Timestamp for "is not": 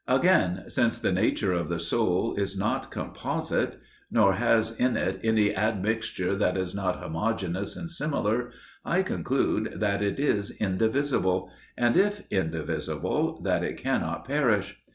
2.33-2.89, 6.57-6.95